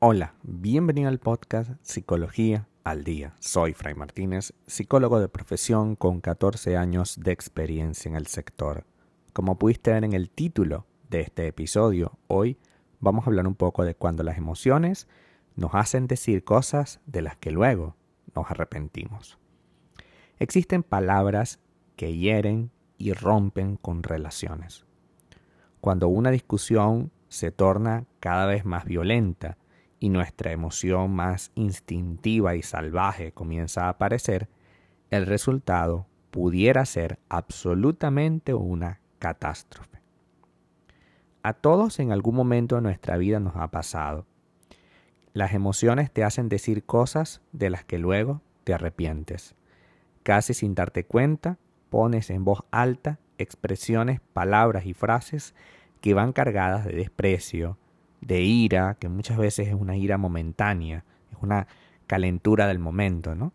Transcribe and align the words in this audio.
Hola, 0.00 0.34
bienvenido 0.42 1.08
al 1.08 1.18
podcast 1.18 1.72
Psicología 1.82 2.68
al 2.84 3.02
Día. 3.02 3.34
Soy 3.40 3.74
Fray 3.74 3.94
Martínez, 3.94 4.52
psicólogo 4.68 5.18
de 5.18 5.28
profesión 5.28 5.96
con 5.96 6.20
14 6.20 6.76
años 6.76 7.18
de 7.20 7.32
experiencia 7.32 8.08
en 8.08 8.14
el 8.14 8.28
sector. 8.28 8.86
Como 9.32 9.58
pudiste 9.58 9.90
ver 9.90 10.04
en 10.04 10.12
el 10.12 10.30
título 10.30 10.86
de 11.10 11.22
este 11.22 11.48
episodio, 11.48 12.16
hoy 12.28 12.58
vamos 13.00 13.26
a 13.26 13.30
hablar 13.30 13.48
un 13.48 13.56
poco 13.56 13.84
de 13.84 13.96
cuando 13.96 14.22
las 14.22 14.38
emociones 14.38 15.08
nos 15.56 15.74
hacen 15.74 16.06
decir 16.06 16.44
cosas 16.44 17.00
de 17.06 17.22
las 17.22 17.36
que 17.36 17.50
luego 17.50 17.96
nos 18.36 18.50
arrepentimos. 18.50 19.36
Existen 20.38 20.84
palabras 20.84 21.58
que 21.96 22.16
hieren 22.16 22.70
y 22.98 23.12
rompen 23.12 23.76
con 23.76 24.02
relaciones. 24.02 24.84
Cuando 25.80 26.08
una 26.08 26.30
discusión 26.30 27.10
se 27.28 27.52
torna 27.52 28.04
cada 28.20 28.46
vez 28.46 28.64
más 28.64 28.84
violenta, 28.84 29.56
y 30.00 30.10
nuestra 30.10 30.52
emoción 30.52 31.12
más 31.12 31.50
instintiva 31.54 32.54
y 32.54 32.62
salvaje 32.62 33.32
comienza 33.32 33.86
a 33.86 33.88
aparecer, 33.90 34.48
el 35.10 35.26
resultado 35.26 36.06
pudiera 36.30 36.84
ser 36.84 37.18
absolutamente 37.28 38.54
una 38.54 39.00
catástrofe. 39.18 40.00
A 41.42 41.54
todos 41.54 41.98
en 41.98 42.12
algún 42.12 42.34
momento 42.34 42.76
de 42.76 42.82
nuestra 42.82 43.16
vida 43.16 43.40
nos 43.40 43.56
ha 43.56 43.68
pasado. 43.68 44.26
Las 45.32 45.52
emociones 45.52 46.12
te 46.12 46.24
hacen 46.24 46.48
decir 46.48 46.84
cosas 46.84 47.40
de 47.52 47.70
las 47.70 47.84
que 47.84 47.98
luego 47.98 48.42
te 48.64 48.74
arrepientes. 48.74 49.54
Casi 50.22 50.52
sin 50.52 50.74
darte 50.74 51.04
cuenta, 51.04 51.58
pones 51.90 52.30
en 52.30 52.44
voz 52.44 52.64
alta 52.70 53.18
expresiones, 53.38 54.20
palabras 54.32 54.86
y 54.86 54.94
frases 54.94 55.54
que 56.00 56.14
van 56.14 56.32
cargadas 56.32 56.84
de 56.84 56.92
desprecio, 56.92 57.78
de 58.20 58.42
ira, 58.42 58.96
que 58.98 59.08
muchas 59.08 59.38
veces 59.38 59.68
es 59.68 59.74
una 59.74 59.96
ira 59.96 60.18
momentánea, 60.18 61.04
es 61.32 61.38
una 61.40 61.66
calentura 62.06 62.66
del 62.66 62.78
momento, 62.78 63.34
¿no? 63.34 63.52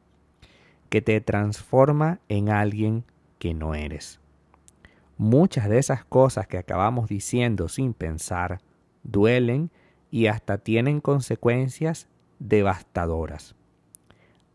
Que 0.90 1.02
te 1.02 1.20
transforma 1.22 2.20
en 2.30 2.50
alguien 2.50 3.04
que 3.40 3.54
no 3.54 3.76
eres. 3.76 4.20
Muchas 5.18 5.70
de 5.70 5.78
esas 5.78 6.06
cosas 6.06 6.48
que 6.48 6.58
acabamos 6.58 7.10
diciendo 7.10 7.68
sin 7.68 7.94
pensar 7.94 8.62
duelen 9.04 9.70
y 10.12 10.28
hasta 10.28 10.58
tienen 10.58 11.02
consecuencias 11.02 12.08
devastadoras. 12.40 13.56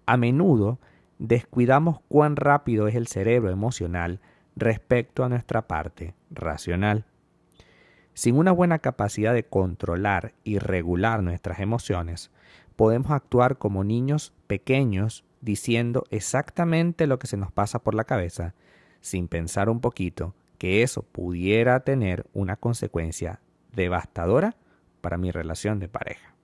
A 0.06 0.16
menudo 0.16 0.78
descuidamos 1.18 2.00
cuán 2.08 2.36
rápido 2.36 2.88
es 2.88 2.94
el 2.94 3.06
cerebro 3.06 3.50
emocional 3.50 4.20
respecto 4.56 5.24
a 5.24 5.28
nuestra 5.28 5.66
parte 5.66 6.14
racional. 6.30 7.06
Sin 8.14 8.36
una 8.36 8.50
buena 8.52 8.80
capacidad 8.80 9.32
de 9.32 9.44
controlar 9.44 10.34
y 10.42 10.58
regular 10.58 11.22
nuestras 11.22 11.60
emociones, 11.60 12.30
podemos 12.74 13.12
actuar 13.12 13.58
como 13.58 13.84
niños 13.84 14.32
pequeños 14.46 15.24
diciendo 15.40 16.04
exactamente 16.10 17.06
lo 17.06 17.18
que 17.18 17.28
se 17.28 17.36
nos 17.36 17.52
pasa 17.52 17.78
por 17.78 17.94
la 17.94 18.04
cabeza, 18.04 18.54
sin 19.00 19.28
pensar 19.28 19.68
un 19.68 19.80
poquito 19.80 20.34
que 20.58 20.82
eso 20.82 21.02
pudiera 21.02 21.80
tener 21.80 22.26
una 22.32 22.56
consecuencia 22.56 23.40
devastadora 23.72 24.56
para 25.00 25.16
mi 25.16 25.30
relación 25.30 25.78
de 25.78 25.88
pareja. 25.88 26.34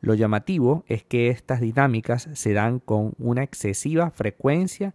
Lo 0.00 0.14
llamativo 0.14 0.84
es 0.86 1.02
que 1.02 1.28
estas 1.28 1.60
dinámicas 1.60 2.28
se 2.32 2.52
dan 2.52 2.78
con 2.78 3.14
una 3.18 3.42
excesiva 3.42 4.10
frecuencia 4.10 4.94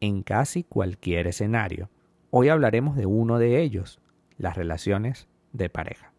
en 0.00 0.22
casi 0.22 0.62
cualquier 0.62 1.26
escenario. 1.26 1.90
Hoy 2.30 2.48
hablaremos 2.48 2.96
de 2.96 3.06
uno 3.06 3.38
de 3.38 3.60
ellos, 3.60 4.00
las 4.38 4.56
relaciones 4.56 5.28
de 5.52 5.68
pareja. 5.70 6.12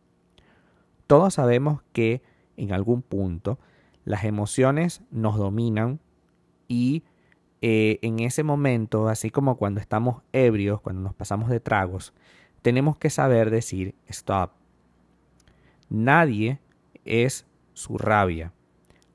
Todos 1.07 1.35
sabemos 1.35 1.81
que 1.93 2.21
en 2.57 2.73
algún 2.73 3.01
punto 3.01 3.59
las 4.03 4.23
emociones 4.23 5.01
nos 5.11 5.37
dominan 5.37 5.99
y 6.67 7.03
eh, 7.61 7.99
en 8.01 8.19
ese 8.19 8.43
momento, 8.43 9.07
así 9.07 9.29
como 9.29 9.57
cuando 9.57 9.79
estamos 9.79 10.21
ebrios, 10.33 10.81
cuando 10.81 11.01
nos 11.01 11.13
pasamos 11.13 11.49
de 11.49 11.59
tragos, 11.59 12.13
tenemos 12.61 12.97
que 12.97 13.09
saber 13.09 13.49
decir 13.49 13.95
stop. 14.07 14.51
Nadie 15.89 16.59
es 17.05 17.45
su 17.75 17.99
rabia, 17.99 18.51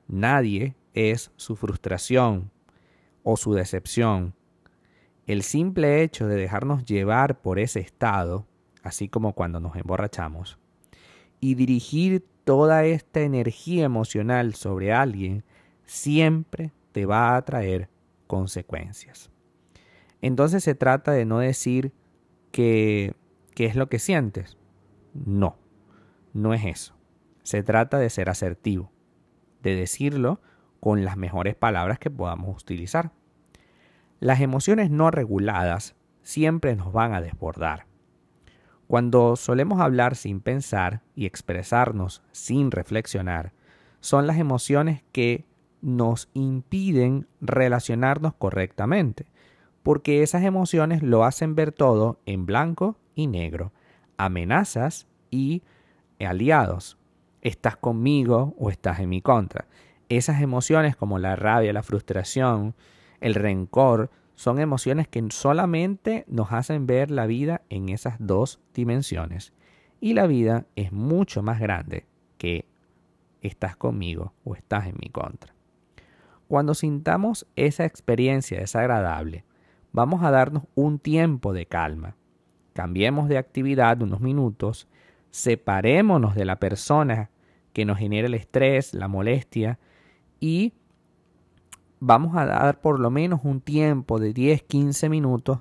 nadie 0.07 0.77
es 0.93 1.31
su 1.35 1.57
frustración 1.57 2.49
o 3.23 3.35
su 3.35 3.53
decepción. 3.53 4.33
El 5.27 5.43
simple 5.43 6.01
hecho 6.01 6.27
de 6.27 6.37
dejarnos 6.37 6.85
llevar 6.85 7.41
por 7.41 7.59
ese 7.59 7.81
estado 7.81 8.47
así 8.83 9.07
como 9.07 9.33
cuando 9.33 9.59
nos 9.59 9.75
emborrachamos, 9.75 10.57
y 11.39 11.55
dirigir 11.55 12.25
toda 12.43 12.85
esta 12.85 13.21
energía 13.21 13.85
emocional 13.85 14.55
sobre 14.55 14.91
alguien 14.93 15.43
siempre 15.85 16.71
te 16.91 17.05
va 17.05 17.35
a 17.35 17.41
traer 17.43 17.89
consecuencias. 18.27 19.29
Entonces 20.21 20.63
se 20.63 20.75
trata 20.75 21.11
de 21.11 21.25
no 21.25 21.39
decir 21.39 21.91
que, 22.51 23.15
qué 23.55 23.65
es 23.65 23.75
lo 23.75 23.89
que 23.89 23.99
sientes. 23.99 24.57
No, 25.13 25.57
no 26.33 26.53
es 26.53 26.63
eso. 26.65 26.95
Se 27.43 27.63
trata 27.63 27.97
de 27.97 28.09
ser 28.09 28.29
asertivo, 28.29 28.91
de 29.61 29.75
decirlo 29.75 30.41
con 30.79 31.05
las 31.05 31.17
mejores 31.17 31.55
palabras 31.55 31.99
que 31.99 32.09
podamos 32.09 32.61
utilizar. 32.61 33.11
Las 34.19 34.41
emociones 34.41 34.89
no 34.89 35.11
reguladas 35.11 35.95
siempre 36.21 36.75
nos 36.75 36.91
van 36.93 37.13
a 37.13 37.21
desbordar. 37.21 37.85
Cuando 38.87 39.35
solemos 39.35 39.79
hablar 39.79 40.15
sin 40.15 40.41
pensar 40.41 41.01
y 41.15 41.25
expresarnos 41.25 42.21
sin 42.31 42.71
reflexionar, 42.71 43.53
son 44.01 44.27
las 44.27 44.37
emociones 44.37 45.03
que 45.11 45.45
nos 45.81 46.29
impiden 46.33 47.27
relacionarnos 47.39 48.33
correctamente, 48.33 49.27
porque 49.81 50.23
esas 50.23 50.43
emociones 50.43 51.01
lo 51.01 51.23
hacen 51.23 51.55
ver 51.55 51.71
todo 51.71 52.19
en 52.25 52.45
blanco 52.45 52.97
y 53.15 53.27
negro, 53.27 53.71
amenazas 54.17 55.07
y 55.29 55.63
aliados. 56.19 56.97
Estás 57.41 57.75
conmigo 57.77 58.55
o 58.57 58.69
estás 58.69 58.99
en 58.99 59.09
mi 59.09 59.21
contra. 59.21 59.67
Esas 60.09 60.41
emociones 60.41 60.95
como 60.95 61.19
la 61.19 61.35
rabia, 61.35 61.73
la 61.73 61.83
frustración, 61.83 62.75
el 63.19 63.35
rencor, 63.35 64.11
son 64.35 64.59
emociones 64.59 65.07
que 65.07 65.23
solamente 65.29 66.25
nos 66.27 66.51
hacen 66.51 66.87
ver 66.87 67.11
la 67.11 67.27
vida 67.27 67.61
en 67.69 67.89
esas 67.89 68.15
dos 68.19 68.59
dimensiones. 68.73 69.53
Y 69.99 70.13
la 70.13 70.25
vida 70.25 70.65
es 70.75 70.91
mucho 70.91 71.43
más 71.43 71.59
grande 71.59 72.07
que 72.37 72.65
estás 73.41 73.75
conmigo 73.75 74.33
o 74.43 74.55
estás 74.55 74.87
en 74.87 74.95
mi 74.99 75.09
contra. 75.09 75.53
Cuando 76.47 76.73
sintamos 76.73 77.47
esa 77.55 77.85
experiencia 77.85 78.59
desagradable, 78.59 79.45
vamos 79.91 80.23
a 80.23 80.31
darnos 80.31 80.63
un 80.75 80.99
tiempo 80.99 81.53
de 81.53 81.65
calma. 81.65 82.15
Cambiemos 82.73 83.29
de 83.29 83.37
actividad 83.37 84.01
unos 84.01 84.21
minutos, 84.21 84.87
separémonos 85.31 86.35
de 86.35 86.45
la 86.45 86.57
persona 86.57 87.29
que 87.73 87.85
nos 87.85 87.97
genera 87.97 88.27
el 88.27 88.33
estrés, 88.33 88.93
la 88.93 89.07
molestia 89.07 89.79
y 90.39 90.73
vamos 91.99 92.35
a 92.35 92.45
dar 92.45 92.81
por 92.81 92.99
lo 92.99 93.09
menos 93.09 93.41
un 93.43 93.61
tiempo 93.61 94.19
de 94.19 94.33
10-15 94.33 95.09
minutos 95.09 95.59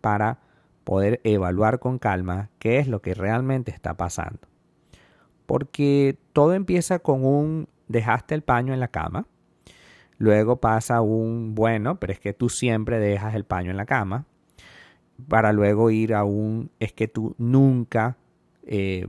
para 0.00 0.38
poder 0.84 1.20
evaluar 1.24 1.78
con 1.78 1.98
calma 1.98 2.50
qué 2.58 2.78
es 2.78 2.88
lo 2.88 3.02
que 3.02 3.14
realmente 3.14 3.70
está 3.70 3.94
pasando. 3.94 4.40
Porque 5.46 6.18
todo 6.32 6.54
empieza 6.54 6.98
con 6.98 7.24
un 7.24 7.68
dejaste 7.88 8.34
el 8.34 8.42
paño 8.42 8.72
en 8.72 8.80
la 8.80 8.88
cama, 8.88 9.26
luego 10.16 10.56
pasa 10.56 11.02
un 11.02 11.54
bueno, 11.54 12.00
pero 12.00 12.12
es 12.12 12.20
que 12.20 12.32
tú 12.32 12.48
siempre 12.48 12.98
dejas 12.98 13.34
el 13.34 13.44
paño 13.44 13.70
en 13.70 13.76
la 13.76 13.86
cama, 13.86 14.24
para 15.28 15.52
luego 15.52 15.90
ir 15.90 16.14
a 16.14 16.24
un 16.24 16.70
es 16.80 16.92
que 16.92 17.06
tú 17.06 17.34
nunca 17.38 18.16
eh, 18.66 19.06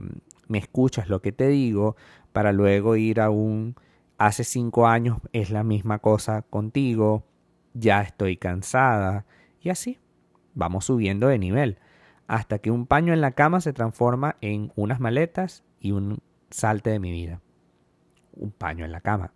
me 0.48 0.58
escuchas 0.58 1.08
lo 1.08 1.20
que 1.22 1.32
te 1.32 1.48
digo, 1.48 1.96
para 2.32 2.52
luego 2.52 2.96
ir 2.96 3.20
a 3.20 3.30
un 3.30 3.76
hace 4.18 4.44
cinco 4.44 4.86
años 4.86 5.18
es 5.32 5.50
la 5.50 5.64
misma 5.64 5.98
cosa 5.98 6.42
contigo, 6.42 7.24
ya 7.74 8.02
estoy 8.02 8.36
cansada 8.36 9.26
y 9.60 9.70
así 9.70 9.98
vamos 10.54 10.84
subiendo 10.84 11.28
de 11.28 11.38
nivel 11.38 11.78
hasta 12.26 12.58
que 12.58 12.70
un 12.70 12.86
paño 12.86 13.12
en 13.12 13.20
la 13.20 13.32
cama 13.32 13.60
se 13.60 13.72
transforma 13.72 14.36
en 14.40 14.72
unas 14.76 15.00
maletas 15.00 15.64
y 15.80 15.92
un 15.92 16.20
salte 16.50 16.90
de 16.90 17.00
mi 17.00 17.12
vida. 17.12 17.40
Un 18.32 18.50
paño 18.50 18.84
en 18.84 18.92
la 18.92 19.00
cama, 19.00 19.32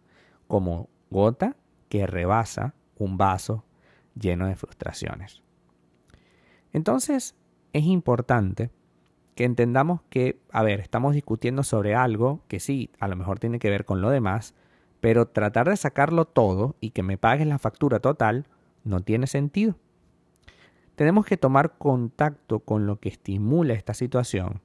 como 0.46 0.88
gota 1.10 1.56
que 1.88 2.06
rebasa 2.06 2.74
un 2.96 3.16
vaso 3.16 3.64
lleno 4.14 4.46
de 4.46 4.56
frustraciones. 4.56 5.42
Entonces, 6.72 7.36
es 7.72 7.84
importante 7.84 8.70
que 9.38 9.44
entendamos 9.44 10.00
que, 10.10 10.40
a 10.50 10.64
ver, 10.64 10.80
estamos 10.80 11.14
discutiendo 11.14 11.62
sobre 11.62 11.94
algo 11.94 12.42
que 12.48 12.58
sí, 12.58 12.90
a 12.98 13.06
lo 13.06 13.14
mejor 13.14 13.38
tiene 13.38 13.60
que 13.60 13.70
ver 13.70 13.84
con 13.84 14.00
lo 14.00 14.10
demás, 14.10 14.52
pero 14.98 15.28
tratar 15.28 15.68
de 15.68 15.76
sacarlo 15.76 16.24
todo 16.24 16.74
y 16.80 16.90
que 16.90 17.04
me 17.04 17.18
pagues 17.18 17.46
la 17.46 17.60
factura 17.60 18.00
total 18.00 18.48
no 18.82 18.98
tiene 18.98 19.28
sentido. 19.28 19.76
tenemos 20.96 21.24
que 21.24 21.36
tomar 21.36 21.78
contacto 21.78 22.58
con 22.58 22.86
lo 22.86 22.98
que 22.98 23.10
estimula 23.10 23.74
esta 23.74 23.94
situación, 23.94 24.60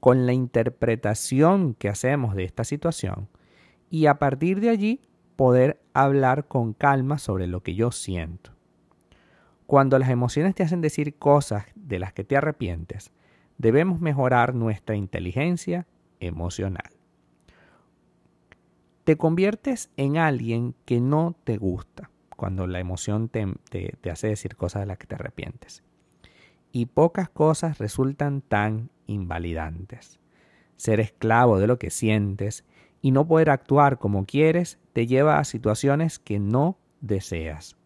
con 0.00 0.26
la 0.26 0.34
interpretación 0.34 1.72
que 1.72 1.88
hacemos 1.88 2.34
de 2.34 2.44
esta 2.44 2.64
situación 2.64 3.30
y 3.88 4.04
a 4.04 4.18
partir 4.18 4.60
de 4.60 4.68
allí 4.68 5.00
poder 5.34 5.80
hablar 5.94 6.46
con 6.46 6.74
calma 6.74 7.16
sobre 7.16 7.46
lo 7.46 7.62
que 7.62 7.74
yo 7.74 7.90
siento. 7.90 8.50
Cuando 9.64 9.98
las 9.98 10.10
emociones 10.10 10.54
te 10.54 10.62
hacen 10.62 10.82
decir 10.82 11.14
cosas 11.14 11.64
de 11.74 11.98
las 11.98 12.12
que 12.12 12.24
te 12.24 12.36
arrepientes, 12.36 13.13
debemos 13.58 14.00
mejorar 14.00 14.54
nuestra 14.54 14.96
inteligencia 14.96 15.86
emocional. 16.20 16.90
Te 19.04 19.16
conviertes 19.16 19.90
en 19.96 20.16
alguien 20.16 20.74
que 20.86 21.00
no 21.00 21.36
te 21.44 21.58
gusta 21.58 22.10
cuando 22.36 22.66
la 22.66 22.80
emoción 22.80 23.28
te, 23.28 23.46
te, 23.70 24.10
hace 24.10 24.28
decir 24.28 24.56
cosas 24.56 24.82
de 24.82 24.86
las 24.86 24.98
que 24.98 25.06
te 25.06 25.14
arrepientes. 25.14 25.82
Y 26.72 26.86
pocas 26.86 27.28
cosas 27.28 27.78
resultan 27.78 28.40
tan 28.40 28.90
invalidantes. 29.06 30.18
Ser 30.76 31.00
esclavo 31.00 31.58
de 31.58 31.66
lo 31.66 31.78
que 31.78 31.90
sientes 31.90 32.64
y 33.00 33.12
no 33.12 33.28
poder 33.28 33.50
actuar 33.50 33.98
como 33.98 34.24
quieres 34.24 34.78
te 34.92 35.06
lleva 35.06 35.38
a 35.38 35.44
situaciones 35.44 36.18
que 36.18 36.38
no 36.38 36.78
deseas. 37.00 37.76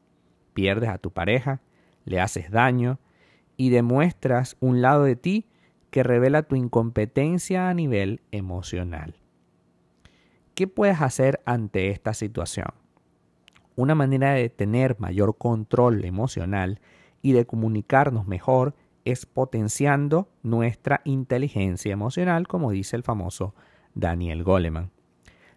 Pierdes 0.55 0.89
a 0.89 0.99
tu 0.99 1.11
pareja, 1.11 1.61
le 2.05 2.21
haces 2.21 2.51
daño 2.51 2.99
y 3.57 3.71
demuestras 3.71 4.57
un 4.61 4.81
lado 4.81 5.05
de 5.05 5.17
ti 5.17 5.47
que 5.91 6.03
revela 6.03 6.43
tu 6.43 6.57
incompetencia 6.57 7.69
a 7.69 7.75
nivel 7.75 8.21
emocional. 8.31 9.15
¿Qué 10.55 10.67
puedes 10.67 11.01
hacer 11.01 11.41
ante 11.45 11.91
esta 11.91 12.15
situación? 12.15 12.69
Una 13.77 13.95
manera 13.95 14.33
de 14.33 14.49
tener 14.49 14.99
mayor 14.99 15.39
control 15.39 16.05
emocional 16.05 16.81
y 17.23 17.33
de 17.33 17.47
comunicarnos 17.47 18.27
mejor 18.27 18.75
es 19.05 19.25
potenciando 19.25 20.29
nuestra 20.43 21.01
inteligencia 21.05 21.93
emocional, 21.93 22.49
como 22.49 22.73
dice 22.73 22.97
el 22.97 23.03
famoso 23.03 23.55
Daniel 23.95 24.43
Goleman. 24.43 24.91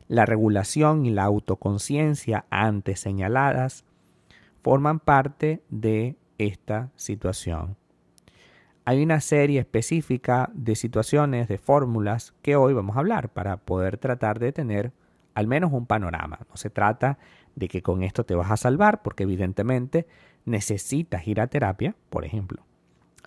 La 0.08 0.26
regulación 0.26 1.06
y 1.06 1.10
la 1.10 1.24
autoconciencia 1.24 2.46
antes 2.50 3.00
señaladas 3.00 3.86
forman 4.62 5.00
parte 5.00 5.64
de 5.70 6.16
esta 6.38 6.92
situación. 6.96 7.76
Hay 8.92 9.02
una 9.02 9.22
serie 9.22 9.62
específica 9.62 10.50
de 10.54 10.76
situaciones, 10.76 11.48
de 11.48 11.58
fórmulas 11.58 12.34
que 12.42 12.58
hoy 12.58 12.74
vamos 12.74 12.98
a 12.98 13.00
hablar 13.00 13.30
para 13.30 13.56
poder 13.56 13.98
tratar 13.98 14.38
de 14.38 14.52
tener 14.52 14.92
al 15.34 15.48
menos 15.48 15.72
un 15.72 15.86
panorama. 15.86 16.40
No 16.50 16.58
se 16.58 16.70
trata 16.70 17.18
de 17.56 17.70
que 17.70 17.82
con 17.82 18.04
esto 18.04 18.26
te 18.26 18.36
vas 18.36 18.52
a 18.52 18.58
salvar, 18.58 19.02
porque 19.02 19.24
evidentemente 19.24 20.08
necesitas 20.44 21.26
ir 21.26 21.40
a 21.40 21.48
terapia, 21.48 21.96
por 22.10 22.26
ejemplo. 22.26 22.66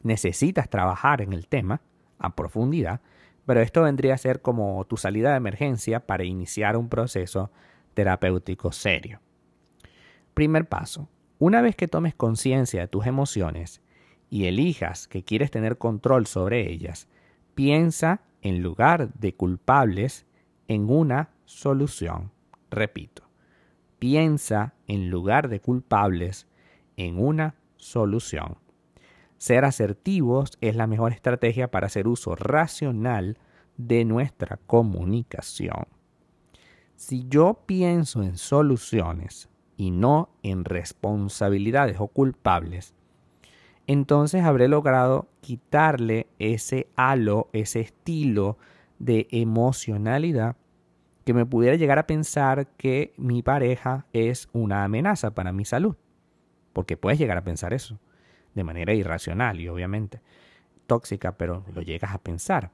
Necesitas 0.03 0.69
trabajar 0.69 1.23
en 1.23 1.33
el 1.33 1.47
tema 1.47 1.81
a 2.19 2.37
profundidad, 2.37 3.01
pero 3.47 3.63
esto 3.63 3.85
vendría 3.85 4.13
a 4.13 4.19
ser 4.19 4.43
como 4.43 4.85
tu 4.85 4.99
salida 4.99 5.31
de 5.31 5.39
emergencia 5.39 6.01
para 6.01 6.25
iniciar 6.25 6.77
un 6.77 6.91
proceso 6.91 7.51
terapéutico 7.95 8.71
serio. 8.71 9.19
Primer 10.35 10.69
paso. 10.69 11.09
Una 11.39 11.63
vez 11.63 11.75
que 11.75 11.89
tomes 11.89 12.15
conciencia 12.15 12.83
de 12.83 12.89
tus 12.89 13.07
emociones 13.07 13.81
y 14.35 14.47
elijas 14.47 15.07
que 15.07 15.23
quieres 15.23 15.53
tener 15.53 15.79
control 15.79 16.27
sobre 16.27 16.69
ellas, 16.69 17.07
piensa 17.55 18.23
en 18.43 18.65
lugar 18.65 19.15
de 19.15 19.33
culpables 19.33 20.27
en 20.67 20.91
una 20.91 21.31
solución. 21.45 22.33
Repito, 22.69 23.23
piensa 24.01 24.75
en 24.89 25.09
lugar 25.09 25.49
de 25.49 25.61
culpables 25.61 26.49
en 26.97 27.21
una 27.21 27.55
solución. 27.77 28.57
Ser 29.37 29.65
asertivos 29.65 30.59
es 30.61 30.75
la 30.75 30.89
mejor 30.89 31.13
estrategia 31.13 31.71
para 31.71 31.87
hacer 31.87 32.09
uso 32.09 32.35
racional 32.35 33.39
de 33.77 34.05
nuestra 34.05 34.57
comunicación. 34.67 35.87
Si 36.97 37.25
yo 37.29 37.63
pienso 37.67 38.25
en 38.25 38.37
soluciones 38.37 39.49
y 39.77 39.93
no 39.93 40.31
en 40.43 40.65
responsabilidades 40.65 41.99
o 42.01 42.09
culpables, 42.09 42.95
entonces 43.87 44.45
habré 44.45 44.69
logrado 44.69 45.29
quitarle 45.41 46.27
ese 46.39 46.89
halo, 46.97 47.49
ese 47.53 47.81
estilo 47.81 48.59
de 48.99 49.29
emocionalidad 49.31 50.57
que 51.25 51.35
me 51.35 51.47
pudiera 51.47 51.77
llegar 51.77 51.99
a 51.99 52.07
pensar 52.07 52.67
que 52.77 53.13
mi 53.17 53.43
pareja 53.43 54.07
es 54.13 54.49
una 54.53 54.85
amenaza 54.85 55.35
para 55.35 55.53
mi 55.53 55.65
salud. 55.65 55.97
Porque 56.73 56.97
puedes 56.97 57.19
llegar 57.19 57.39
a 57.39 57.45
pensar 57.45 57.73
eso, 57.73 57.99
de 58.55 58.65
manera 58.65 58.95
irracional 58.95 59.61
y 59.61 59.69
obviamente 59.69 60.21
tóxica, 60.87 61.37
pero 61.37 61.65
lo 61.75 61.83
llegas 61.83 62.15
a 62.15 62.19
pensar. 62.19 62.71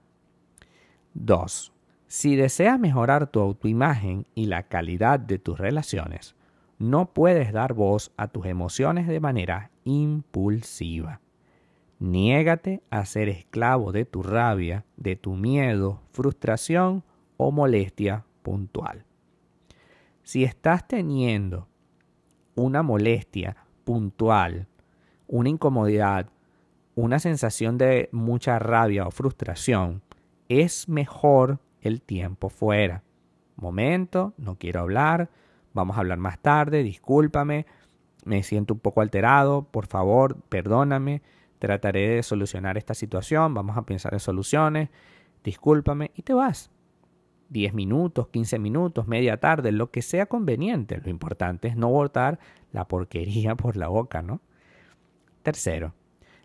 2. 1.14 1.72
Si 2.06 2.36
deseas 2.36 2.78
mejorar 2.78 3.28
tu 3.28 3.40
autoimagen 3.40 4.26
y 4.34 4.46
la 4.46 4.64
calidad 4.64 5.20
de 5.20 5.38
tus 5.38 5.58
relaciones, 5.58 6.34
no 6.80 7.12
puedes 7.12 7.52
dar 7.52 7.74
voz 7.74 8.10
a 8.16 8.28
tus 8.28 8.46
emociones 8.46 9.06
de 9.06 9.20
manera 9.20 9.70
impulsiva. 9.84 11.20
Niégate 11.98 12.82
a 12.88 13.04
ser 13.04 13.28
esclavo 13.28 13.92
de 13.92 14.06
tu 14.06 14.22
rabia, 14.22 14.86
de 14.96 15.14
tu 15.14 15.34
miedo, 15.34 16.00
frustración 16.10 17.04
o 17.36 17.52
molestia 17.52 18.24
puntual. 18.42 19.04
Si 20.22 20.42
estás 20.42 20.88
teniendo 20.88 21.68
una 22.54 22.82
molestia 22.82 23.56
puntual, 23.84 24.66
una 25.26 25.50
incomodidad, 25.50 26.30
una 26.94 27.18
sensación 27.18 27.76
de 27.76 28.08
mucha 28.10 28.58
rabia 28.58 29.06
o 29.06 29.10
frustración, 29.10 30.02
es 30.48 30.88
mejor 30.88 31.60
el 31.82 32.00
tiempo 32.00 32.48
fuera. 32.48 33.02
Momento, 33.56 34.32
no 34.38 34.56
quiero 34.56 34.80
hablar, 34.80 35.28
vamos 35.72 35.96
a 35.96 36.00
hablar 36.00 36.18
más 36.18 36.38
tarde, 36.38 36.82
discúlpame, 36.82 37.66
me 38.24 38.42
siento 38.42 38.74
un 38.74 38.80
poco 38.80 39.00
alterado, 39.00 39.62
por 39.62 39.86
favor, 39.86 40.36
perdóname, 40.48 41.22
trataré 41.58 42.08
de 42.08 42.22
solucionar 42.22 42.76
esta 42.76 42.94
situación, 42.94 43.54
vamos 43.54 43.76
a 43.76 43.82
pensar 43.82 44.14
en 44.14 44.20
soluciones, 44.20 44.90
discúlpame 45.44 46.10
y 46.14 46.22
te 46.22 46.34
vas. 46.34 46.70
10 47.50 47.74
minutos, 47.74 48.28
15 48.28 48.58
minutos, 48.58 49.08
media 49.08 49.38
tarde, 49.38 49.72
lo 49.72 49.90
que 49.90 50.02
sea 50.02 50.26
conveniente. 50.26 51.00
Lo 51.02 51.10
importante 51.10 51.66
es 51.66 51.76
no 51.76 51.88
botar 51.88 52.38
la 52.72 52.86
porquería 52.86 53.56
por 53.56 53.76
la 53.76 53.88
boca, 53.88 54.22
¿no? 54.22 54.40
Tercero, 55.42 55.94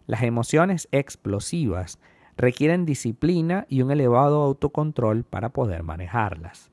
las 0.07 0.23
emociones 0.23 0.87
explosivas 0.91 1.99
requieren 2.37 2.85
disciplina 2.85 3.65
y 3.69 3.81
un 3.81 3.91
elevado 3.91 4.41
autocontrol 4.43 5.23
para 5.23 5.49
poder 5.49 5.83
manejarlas. 5.83 6.71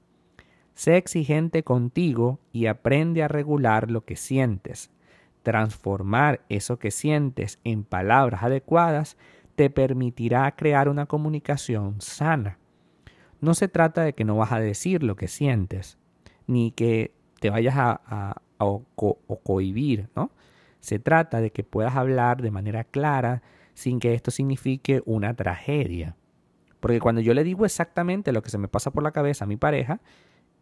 Sé 0.75 0.97
exigente 0.97 1.63
contigo 1.63 2.39
y 2.53 2.67
aprende 2.67 3.23
a 3.23 3.29
regular 3.29 3.91
lo 3.91 4.05
que 4.05 4.17
sientes. 4.17 4.91
Transformar 5.43 6.41
eso 6.49 6.79
que 6.79 6.91
sientes 6.91 7.59
en 7.65 7.85
palabras 7.85 8.43
adecuadas 8.43 9.17
te 9.55 9.71
permitirá 9.71 10.51
crear 10.57 10.89
una 10.89 11.07
comunicación 11.07 12.01
sana 12.01 12.59
no 13.43 13.55
se 13.55 13.69
trata 13.69 14.05
de 14.05 14.15
que 14.15 14.25
no 14.25 14.37
vas 14.37 14.53
a 14.53 14.61
decir 14.61 15.03
lo 15.03 15.17
que 15.17 15.29
sientes, 15.29 15.99
ni 16.47 16.71
que 16.71 17.13
te 17.41 17.51
vayas 17.51 17.75
a, 17.77 18.41
cohibir, 19.43 20.09
¿no? 20.15 20.31
Se 20.79 21.01
trata 21.01 21.41
de 21.41 21.51
que 21.51 21.65
puedas 21.65 21.97
hablar 21.97 22.41
de 22.41 22.53
manera 22.53 22.85
clara 22.85 23.43
sin 23.75 23.99
que 23.99 24.15
esto 24.15 24.31
signifique 24.31 25.03
una 25.05 25.35
tragedia. 25.35 26.15
Porque 26.79 27.01
cuando 27.01 27.21
yo 27.21 27.35
le 27.35 27.43
digo 27.43 27.65
exactamente 27.65 28.31
lo 28.31 28.43
que 28.43 28.51
se 28.51 28.59
me 28.59 28.69
pasa 28.69 28.93
por 28.93 29.03
la 29.03 29.11
cabeza 29.11 29.45
a 29.45 29.49
mi 29.49 29.57
pareja, 29.57 30.01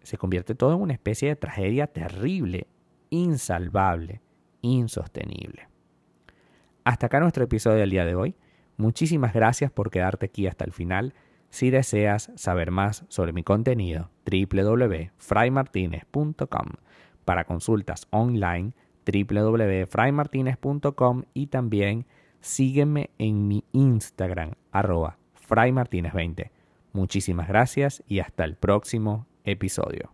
se 0.02 0.18
convierte 0.18 0.54
todo 0.54 0.74
en 0.74 0.80
una 0.80 0.92
especie 0.92 1.28
de 1.28 1.36
tragedia 1.36 1.86
terrible, 1.86 2.66
insalvable, 3.10 4.20
insostenible. 4.62 5.68
Hasta 6.84 7.06
acá 7.06 7.20
nuestro 7.20 7.44
episodio 7.44 7.78
del 7.78 7.90
día 7.90 8.04
de 8.04 8.14
hoy. 8.14 8.36
Muchísimas 8.76 9.32
gracias 9.34 9.70
por 9.70 9.90
quedarte 9.90 10.26
aquí 10.26 10.46
hasta 10.46 10.64
el 10.64 10.72
final. 10.72 11.14
Si 11.50 11.70
deseas 11.70 12.32
saber 12.36 12.70
más 12.70 13.04
sobre 13.08 13.32
mi 13.32 13.42
contenido, 13.42 14.10
www.fraymartinez.com. 14.24 16.66
Para 17.24 17.44
consultas 17.44 18.06
online, 18.10 18.74
www.fraymartinez.com 19.04 21.24
y 21.34 21.48
también 21.48 22.06
sígueme 22.40 23.10
en 23.18 23.48
mi 23.48 23.64
Instagram, 23.72 24.52
arroba 24.72 25.18
fraymartinez20. 25.48 26.52
Muchísimas 26.92 27.48
gracias 27.48 28.04
y 28.06 28.20
hasta 28.20 28.44
el 28.44 28.54
próximo 28.56 29.26
episodio. 29.44 30.12